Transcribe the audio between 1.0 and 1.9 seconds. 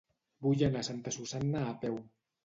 Susanna a